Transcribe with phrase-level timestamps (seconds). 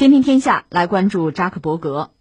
[0.00, 2.12] 天天天下来关注扎克伯格。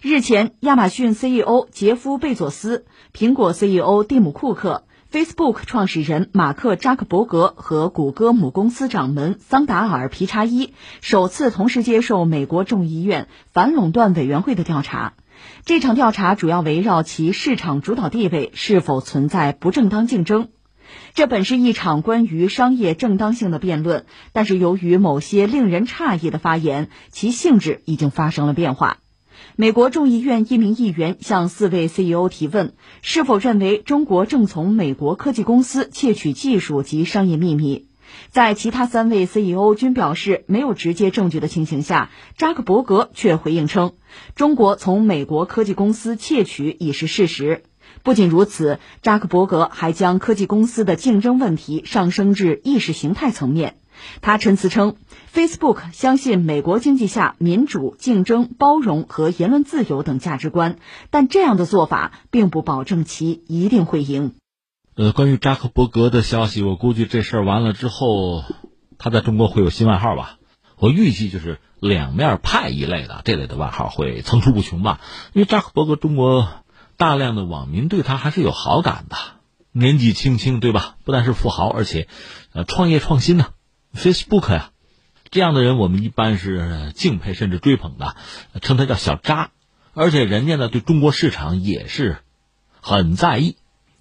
[0.00, 2.84] 日前，亚马逊 CEO 杰夫·贝佐斯、
[3.16, 15.12] 苹果 CEO 蒂姆·库克、Facebook 创始人马克·扎克伯格和谷歌母公司掌门桑达尔·皮查伊首次同时接受美国众议院反垄断委员会的调查。
[15.64, 20.48] 这场调查主要围绕其市场主导地位是否存在不正当竞争。
[21.14, 28.98] 这本是一场关于商业正当性的辩论，但是由于某些令人诧异的发言，其性质已经发生了变化。
[29.56, 37.88] 美国众议院一名议员向四位 CEO 提问：是否认为中国正从美国科技公司窃取技术及商业秘密？
[38.30, 43.94] 在其他三位 CEO 均表示没有直接证据的情形下，扎克伯格却回应称：
[44.34, 47.62] 中国从美国科技公司窃取已是事实。
[48.02, 53.76] 不仅如此，扎克伯格还将科技公司的竞争问题上升至意识形态层面。
[54.20, 54.96] 他陈词称
[55.32, 60.78] ，Facebook 相信美国经济下民主、竞争、包容和言论自由等价值观，
[61.10, 64.34] 但这样的做法并不保证其一定会赢。
[64.96, 68.42] 呃，关于扎克伯格的消息，我估计这事儿完了之后，
[68.98, 70.38] 他在中国会有新外号吧？
[70.78, 75.00] 我预计就是两面派一类的这类的外号会层出不穷吧？
[75.32, 76.48] 因为扎克伯格，中国
[77.02, 79.16] 大量的网民对他还是有好感的，
[79.72, 80.94] 年纪轻轻，对吧？
[81.02, 82.06] 不但是富豪，而且，
[82.52, 83.46] 呃，创业创新呢。
[83.92, 84.70] Facebook 呀，
[85.28, 88.14] 这样的人我们一般是敬佩甚至追捧的，
[88.60, 89.50] 称他叫小扎，
[89.94, 92.18] 而且人家呢对中国市场也是
[92.80, 93.56] 很在意，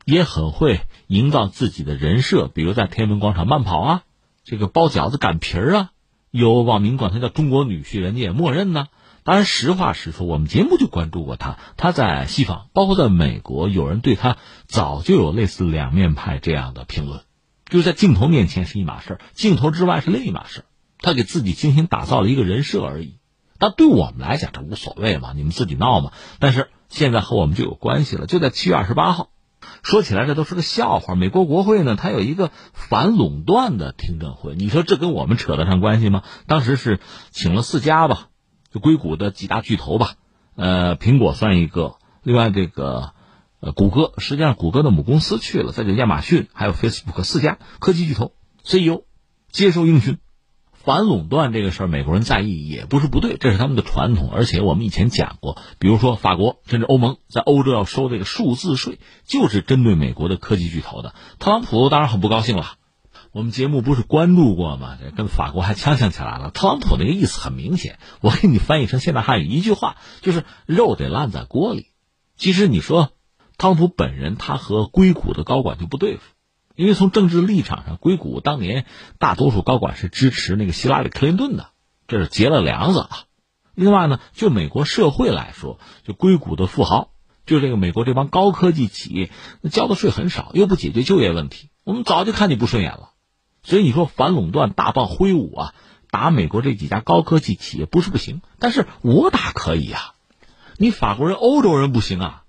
[0.05, 4.03] 也很会营造自己的人设，比如在天安门广场慢跑啊，
[4.43, 5.89] 这个包饺子擀皮儿啊，
[6.29, 8.89] 有网民管他叫中国女婿，人家也默认呢。
[9.23, 17.21] 当然，实话实说，我们节目就关注过他，他在西方，包括在美国，有人对他早就有类似两面派这样的评论。
[17.69, 20.65] 就是在镜头面前是一码事儿，镜头之外是另一码事儿。
[20.99, 23.17] 他给自己精心打造了一个人设而已。
[23.57, 26.11] 但对我们来讲，这无所谓嘛，你们自己闹嘛。
[26.39, 28.25] 但是现在和我们就有关系了。
[28.25, 29.29] 就在七月二十八号，
[29.83, 31.13] 说起来这都是个笑话。
[31.13, 34.55] 美国国会呢，它有一个反垄断的听证会。
[34.55, 36.23] 你说这跟我们扯得上关系吗？
[36.47, 38.29] 当时是请了四家吧，
[38.71, 40.13] 就硅谷的几大巨头吧，
[40.55, 43.13] 呃，苹果算一个，另外这个。
[43.63, 48.33] 呃，谷歌实际上，谷歌的母公司去了，再就亚马逊还有 Facebook 四家科技巨头
[48.63, 49.03] CEO
[49.51, 50.17] 接受应讯，
[50.71, 54.31] 反垄断这个事儿，美国人在意也不是不对，这是他们的传统。
[54.33, 61.13] 而且我们以前讲过，比如说法国甚至欧盟在欧洲要收这个数字税，就是针对美国的科技巨头的。
[61.37, 62.65] 特朗普当然很不高兴了。
[63.31, 64.97] 我们节目不是关注过吗？
[65.01, 66.51] 这跟法国还呛呛起来了。
[66.51, 71.87] 特朗普那个意思很明显，我给你翻译成现代汉语一句话，就是肉得烂在锅里。
[72.35, 73.11] 其实你说。
[73.57, 76.23] 特朗普本人，他和硅谷的高管就不对付，
[76.75, 78.87] 因为从政治立场上，硅谷当年
[79.19, 81.67] 大多数高管是支持那个希拉里·克林顿的，
[82.07, 83.09] 这是结了梁子啊。
[83.75, 87.11] 另外呢，就美国社会来说，就硅谷的富豪，
[87.45, 89.29] 就这个美国这帮高科技企业，
[89.69, 93.10] 交的税很少，又不解决就业问题，我们早就看你不顺眼了。
[93.63, 95.73] 所以你说反垄断大棒挥舞啊，
[96.09, 100.13] 打美国这几家高科技企业不是不行，但是我打可以呀，
[100.77, 102.43] 你法国人、欧洲人不行啊。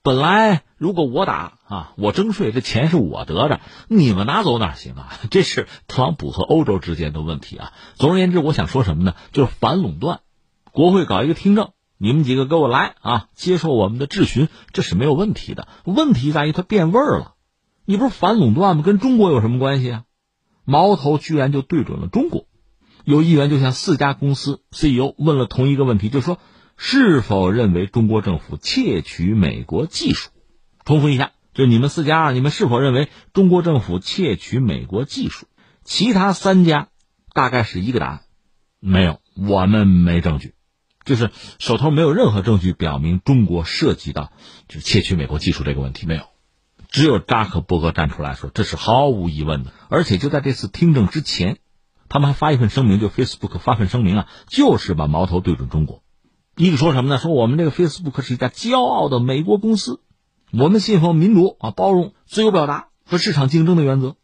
[0.00, 5.12] 本来如果我打啊，我征税，这钱是我得着，你们拿走哪行啊？
[5.30, 7.72] 这是特朗普和欧洲之间的问题啊。
[7.96, 9.14] 总而言之，我想说什么呢？
[9.32, 10.20] 就是反垄断，
[10.70, 15.66] 国会搞一个听证，你们几个给我来啊，接受我们的质询，这是没有问题的。
[15.84, 17.34] 问题在于它变味儿了，
[17.84, 18.82] 你不是反垄断吗？
[18.82, 20.04] 跟中国有什么关系啊？
[20.68, 22.46] 矛头居然就对准了中国。
[23.04, 26.38] 有议员就向四家公司 CEO 问了同一个问题，就说。
[26.80, 30.30] 是否认为中国政府窃取美国技术？
[30.84, 35.46] 重复一下，就你们四家，你们是否认为中国政府窃取美国技术？
[35.82, 36.86] 其他三家
[37.34, 38.20] 大概是一个答案，
[38.78, 40.54] 没有，我们没证据，
[41.04, 44.30] 就是手头没有任何证据表明中国涉及到
[44.68, 46.22] 就窃取美国技术这个问题，没有。
[46.88, 49.72] 只有扎克伯格站出来说，这是毫无疑问的。
[49.88, 51.58] 而且就在这次听证之前，
[52.08, 56.02] 他们还发一份声明，就 Facebook 发份声明啊，就是把矛头对准中国。
[56.56, 57.18] 一个说什么呢？
[57.18, 60.00] 说我们这个 Facebook 是一家骄傲的美国公司，
[60.50, 64.16] 我们信奉民主啊、包容、自由表达和市场竞争的原则。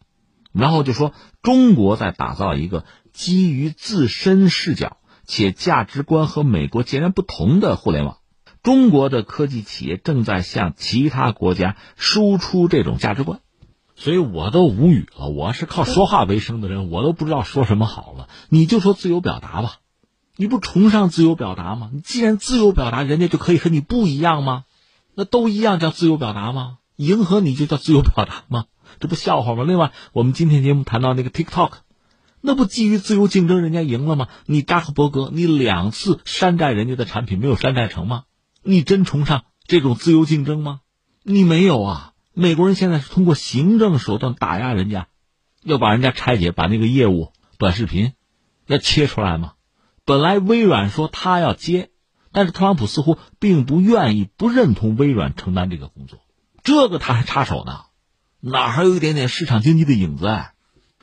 [0.52, 1.12] 然后就说
[1.42, 4.96] 中国在打造一个基于自身视角
[5.26, 8.18] 且价值观和美国截然不同的互联网。
[8.64, 13.40] 中国的科技企业正在向其他国家输出这种价值观，
[13.94, 15.28] 所以我都无语了。
[15.28, 18.26] 我是靠说话为生的人，我都不知道说什么好了。
[18.48, 19.76] 你就说自由表达吧。
[20.36, 21.90] 你不崇尚自由表达吗？
[21.92, 24.64] 你既然自由表达，人家就可以和你不一样吗？
[25.14, 26.78] 那都一样叫自由表达吗？
[26.96, 28.64] 迎合你就叫自由表达吗？
[28.98, 29.64] 这不笑话吗？
[29.64, 31.70] 另外，我们今天节目谈到那个 TikTok，
[32.40, 34.28] 那不基于自由竞争，人家赢了吗？
[34.46, 38.24] 你扎克伯格，你两次山寨人家的产品，没有山寨成吗？
[38.64, 40.80] 你真崇尚这种自由竞争吗？
[41.22, 42.12] 你没有啊！
[42.32, 45.08] 美国人现在是通过行政手段打压人家，
[45.62, 48.14] 要把人家拆解，把那个业务短视频
[48.66, 49.52] 要切出来吗？
[50.04, 51.90] 本来微软说他要接，
[52.32, 56.18] 但是特朗普似乎并不愿意、不认同微软承担这个工作，
[56.62, 57.82] 这个他还插手呢，
[58.40, 60.26] 哪还有一点点市场经济的影子？
[60.26, 60.52] 哎，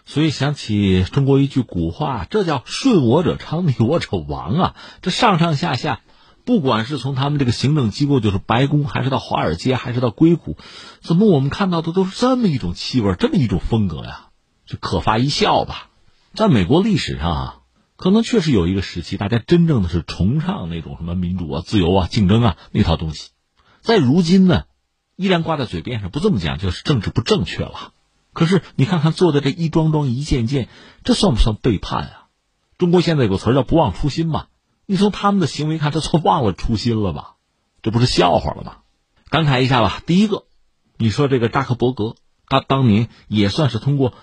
[0.05, 4.75] 所以想起中国一句古话，这叫顺我者昌，逆我者亡啊！
[5.01, 6.01] 这上上下下。
[6.43, 10.57] 不管是从他们这个行政机构，就是白宫，还是到华尔街，还是到硅谷，
[11.01, 14.29] 怎么我们看到的都是这么一种气味，这么一种风格呀？
[14.65, 15.89] 就可发一笑吧。
[16.33, 17.55] 在美国历史上啊，
[17.95, 23.31] 可能确实有一个时期，大家真正的是崇尚那种什么民主啊、自由啊、竞争啊那套东西。
[23.81, 24.63] 在如今呢，
[25.15, 27.93] 依然挂在嘴边上，不这么讲就是政治不正确了。
[28.33, 30.69] 可是你看看做的这一桩桩、一件件，
[31.03, 32.27] 这算不算背叛啊？
[32.77, 34.45] 中国现在有个词叫“不忘初心”嘛。
[34.91, 37.35] 你从他们的行为看，这算忘了初心了吧？
[37.81, 38.79] 这不是笑话了吗？
[39.29, 40.03] 感慨一下吧。
[40.05, 40.43] 第一个，
[40.97, 44.13] 你说这个扎克伯格，他当年也算是通过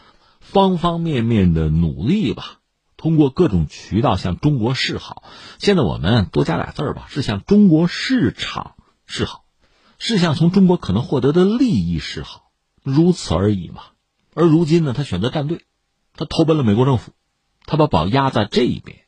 [0.41, 2.59] 方方面面的努力吧，
[2.99, 5.23] 通过各种渠道向中国示好。
[5.57, 8.75] 现在我们多加俩字儿吧，是向中国市场
[9.07, 9.45] 示好，
[9.99, 12.51] 是向从中国可能获得的利益示好，
[12.83, 13.85] 如此而已嘛。
[14.35, 15.63] 而如今呢，他选择站队，
[16.15, 17.13] 他投奔了美国政府，
[17.65, 18.99] 他把宝压在这一边。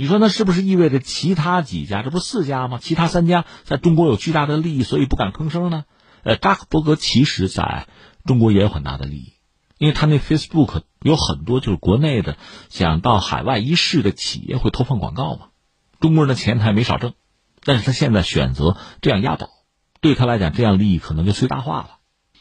[0.00, 2.78] 你说那是不是意味着其他几家，这不是四家吗？
[2.80, 5.84] 其他三家在中国有巨大的利益，所以不敢吭声呢？
[6.22, 7.86] 呃，扎克伯格其实在
[8.24, 9.34] 中国也有很大的利益，
[9.76, 12.38] 因为他那 Facebook 有很多就是国内的
[12.70, 15.48] 想到海外一试的企业会投放广告嘛。
[16.00, 17.12] 中国人的钱他也没少挣，
[17.62, 19.50] 但是他现在选择这样押宝，
[20.00, 21.90] 对他来讲这样利益可能就最大化了。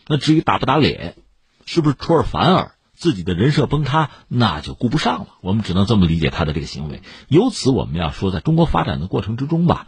[0.07, 1.17] 那至于打不打脸，
[1.65, 2.71] 是不是出尔反尔？
[2.99, 5.27] 自己的人设崩塌，那就顾不上了。
[5.39, 7.01] 我们只能这么理解他的这个行为。
[7.29, 9.87] 由此，我们要说，在中国发展的过程之中吧，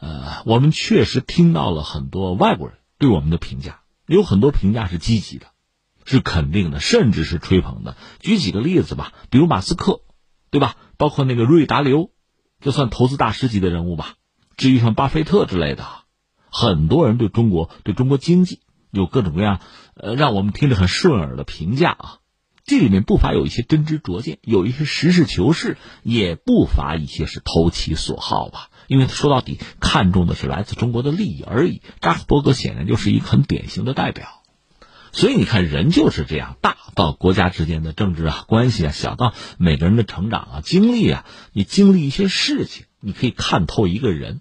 [0.00, 5.46] 呃，我们确实听到了很多外国人对我们的评价，有很多评价是积极的，
[6.04, 7.96] 是肯定的，甚至是吹捧的。
[8.20, 10.02] 举几个例子吧，比如马斯克，
[10.50, 10.76] 对吧？
[10.98, 12.10] 包括那个瑞达流，
[12.60, 14.16] 就算投资大师级的人物吧。
[14.58, 15.86] 至于像巴菲特之类的，
[16.50, 18.60] 很多人对中国、对中国经济
[18.90, 19.60] 有各种各样，
[19.94, 22.18] 呃，让我们听着很顺耳的评价啊。
[22.64, 28.70] 这里面不乏有一些真知灼见，有一些实事求是，也不乏一些是投其所好吧。
[28.86, 31.82] 因为说到底，看重的是来自中国的利益而已。
[32.00, 34.42] 扎克伯格显然就是一个很典型的代表。
[35.12, 44.40] 所以你看，人就是这样，大到国家之间的政治啊关系啊，小到每个人的成长啊经历啊，你经历一些事情，你可以看透一个人。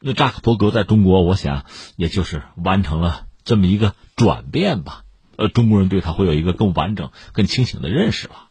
[0.00, 1.64] 那扎克伯格在中国，我想
[1.96, 5.04] 也就是完成了这么一个转变吧。
[5.40, 8.50] 呃，中国人对他会有一个更完整、更清醒的认识了。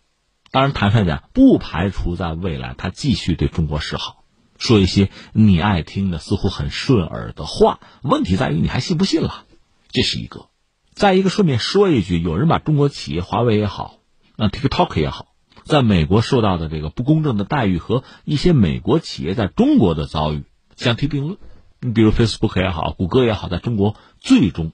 [0.49, 4.23] 当然，坦率讲，不排除在未来他继续对中国示好，
[4.57, 7.79] 说一些你爱听的、似乎很顺耳的话。
[8.01, 9.45] 问题在于你还信不信了？
[9.91, 10.47] 这是一个。
[10.95, 13.99] 再一个，顺便说一句，有人把中国企业，华为也好，
[14.35, 15.27] 那 TikTok 也好，
[15.65, 20.43] 在美国受到的这个不公正的待遇和一些美国企业在中国的遭遇
[20.75, 21.37] 相提并论。
[21.81, 24.71] 你比如 Facebook 也好，谷歌也好，在中国最终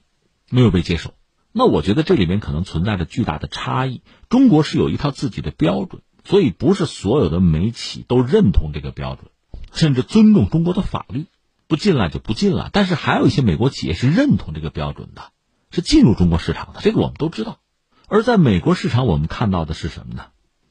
[0.48, 1.12] 没有被接受。
[1.58, 4.02] 那我觉得这里面可能存在着巨大的差异。
[4.28, 9.30] 中国是有一套自己的标准，所以不是所有的媒体都认同这个标准，
[9.72, 11.24] 甚至尊重中国的法律，
[11.66, 12.68] 不进来就不进来。
[12.74, 15.30] 但是还有一些美国企业是认同这个标准的，
[15.70, 16.80] 是进入中国市场的。
[16.82, 17.58] 这个我们都知道。
[18.06, 20.26] 而在美国市场，我们看到的是什么呢？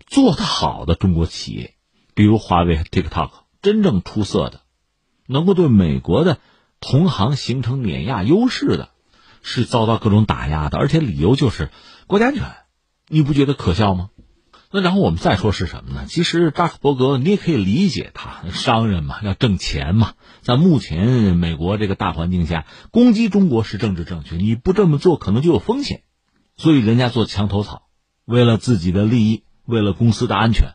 [0.06, 1.74] 做得好的中国企业，
[2.14, 3.32] 比如华为、TikTok，
[3.64, 4.62] 真正出色的，
[5.26, 6.38] 能够对美国的
[6.80, 8.90] 同行形成碾压优势的。
[9.48, 11.70] 是遭到各种打压的，而且理由就是
[12.08, 12.44] 国家安全，
[13.08, 14.10] 你不觉得可笑吗？
[14.72, 16.06] 那然后我们再说是什么呢？
[16.08, 20.14] 其实扎克伯格你也可以理解他，商人嘛，要挣钱嘛。
[20.42, 26.02] 在目前美国这个大环境下，攻击中国是政治正确，你不这么做可能就有风险，
[26.58, 27.84] 所以人家做墙头草，
[28.26, 30.72] 为了自己的利益，为了公司的安全，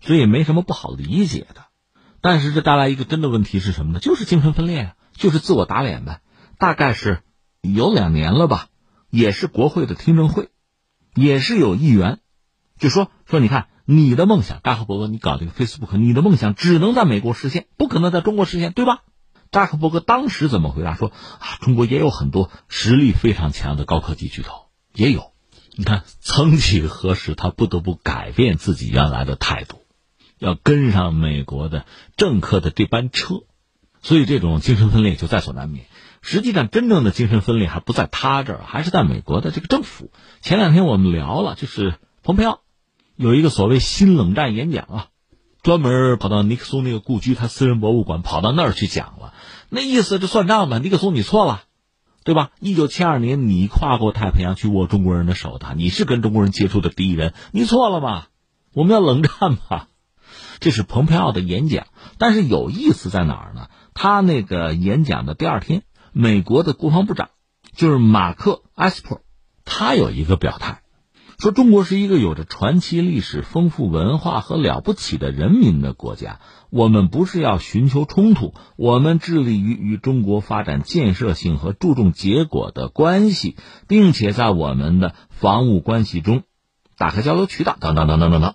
[0.00, 1.64] 所以也没什么不好理解的。
[2.20, 3.98] 但是这带来一个真的问题是什么呢？
[3.98, 6.20] 就是精神分裂啊，就是自我打脸呗，
[6.56, 7.20] 大概是。
[7.62, 8.66] 有两年了吧，
[9.08, 10.48] 也是国会的听证会，
[11.14, 12.18] 也是有议员，
[12.78, 19.02] 就说说你看你的梦想，扎克伯格，你搞这个 Facebook，你的梦想只能在美国实现，不可能在中国实现，对吧？
[19.52, 20.96] 扎克伯格当时怎么回答？
[20.96, 25.32] 说啊，中国也有很多实力非常强的高科技巨头，也有。
[25.76, 29.78] 你看，曾几何时，他不得不改变自己原来的态度，
[30.38, 33.44] 要跟上美国的政客的这班车，
[34.02, 35.86] 所以这种精神分裂就在所难免。
[36.22, 40.10] 实际上，真正的精神分裂还不在他这儿，还是在美国的这个政府。
[40.40, 42.60] 前两天我们聊了，就是蓬佩奥，
[43.16, 45.06] 有一个所谓新冷战演讲啊，
[45.62, 49.34] 专门跑到尼克松那个故居，他私人博物馆，跑到那儿去讲了。
[49.68, 51.64] 那意思就算账吧，尼克松你错了，
[52.24, 52.50] 对吧？
[52.60, 58.26] 一九七二年你跨过太平洋去握中国人的手的，你是跟中国人接触的第一人，你错了嘛？
[58.74, 59.86] 我们要冷战嘛？
[60.60, 61.88] 这是蓬佩奥的演讲，
[62.18, 63.68] 但是有意思在哪儿呢？
[63.92, 67.30] 他那个演讲的第二天，美国的国防部长
[67.74, 69.22] 就是马克·埃斯珀，
[69.64, 70.82] 他有一个表态，
[71.38, 76.40] 说中国是一个有着传奇历史、丰富文化和了不起的人民的国家。
[76.68, 83.56] 我们不是要寻求冲突，我们致力于与中国发展建设性和注重结果的关系，
[83.88, 86.42] 并且在我们的防务关系中
[86.98, 88.54] 打开交流渠道，等等等等等等。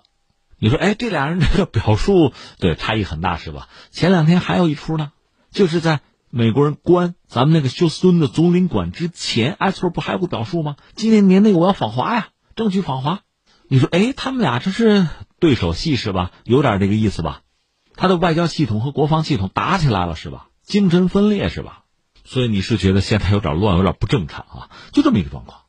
[0.60, 3.68] 你说，哎，这俩人这个表述对差异很大，是吧？
[3.90, 5.12] 前两天还有一出呢，
[5.52, 10.76] 就是在美国人关咱们那个休斯敦的总领馆之前，埃斯珀不还有个表述吗？
[10.94, 13.20] 今年年内我要访华呀，争取访华。
[13.68, 15.06] 你说，哎，他们俩这是
[15.38, 16.30] 对手戏是吧？
[16.44, 17.40] 有点这个意思吧？
[17.94, 20.48] 他的外交系统和国防系统打起来了是吧？
[20.62, 21.84] 精神分裂是吧？
[22.24, 24.70] 所以你是觉得现在有点乱，有点不正常啊？
[24.92, 25.62] 就这么一个状况。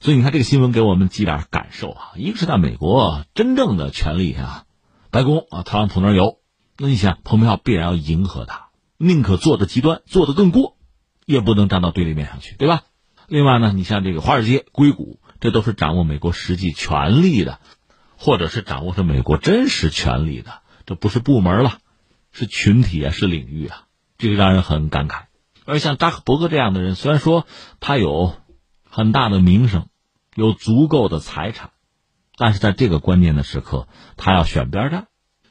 [0.00, 4.64] 所以你看这个新闻给我们几点感受啊，一个是在美国真正的权力啊，
[5.10, 6.38] 白宫啊，特朗普那有，
[6.78, 8.65] 那你想蓬佩奥必然要迎合他，
[8.98, 10.76] 宁可做的极端，做的更过，
[11.24, 12.82] 也不能站到对立面上去，对吧？
[13.28, 17.60] 另外呢，你像这个华尔街、硅谷，这都是掌握美国实际权力的，
[18.16, 21.78] 或者是掌握着美国真实权力的，这不是部门了，
[22.32, 23.84] 是群体啊，是领域啊，
[24.18, 25.24] 这个让人很感慨。
[25.64, 27.46] 而像扎克伯格这样的人，虽然说
[27.80, 28.34] 他有。
[28.88, 29.90] 很大的名声，
[30.34, 31.72] 有足够的财产，
[32.38, 35.06] 但是在这个关键的时刻，他要选边站。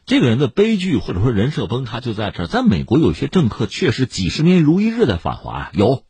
[0.06, 2.48] 这个人的悲剧或者说人设崩塌就在这儿。
[2.48, 6.04] 在美国，有些政客确实几十年如一日的反华啊，有。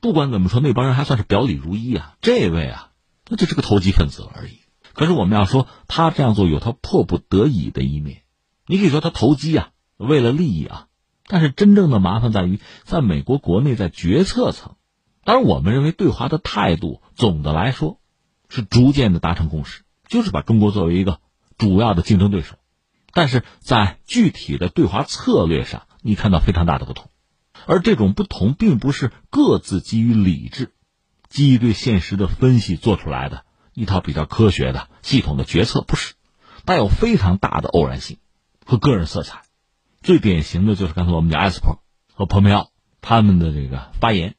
[0.00, 2.14] 不管怎么说，那帮人还算是表里如一啊。
[2.22, 2.90] 这位啊，
[3.28, 4.60] 那就是个投机分子而已。
[4.94, 8.22] 可是我们要说，他这样做有他迫不得已的一面。
[8.66, 10.86] 你可以说他投机啊，为了利益啊。
[11.26, 14.76] 但是真正的麻烦在于，在美国国内，在决策层。
[15.22, 17.98] 当然，我们认为对华的态度总的来说
[18.48, 21.18] 是逐渐的达成共识，就是把中国作为一个
[21.58, 22.56] 主要的竞争对手。
[23.14, 27.08] 但是在具体的对华策略上，你看到非常大的不同，
[27.66, 30.72] 而这种不同并不是各自基于理智、
[31.28, 36.14] 基于对现实的分析做出来的一套比较科学的系统的决策，不是，
[36.64, 38.18] 带有非常大的偶然性
[38.66, 39.42] 和个人色彩。
[40.02, 41.78] 最典型的就是刚才我们讲埃斯珀
[42.12, 44.34] 和蓬佩奥他们的这个发言。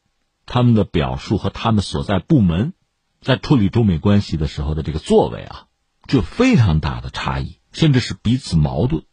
[0.48, 2.74] 他们的表述和他们所在部门
[3.20, 5.65] 在处理中美关系的时候的这个作为啊，
[6.08, 9.03] 就非常大的差异，甚至是彼此矛盾。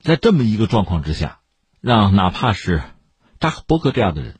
[0.00, 1.40] 在这么一个状况之下，
[1.80, 2.82] 让哪怕是
[3.40, 4.38] 扎克伯格这样的人，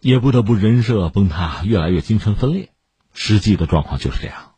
[0.00, 2.72] 也不得不人设崩塌，越来越精神分裂。
[3.14, 4.49] 实际的状况就是这样。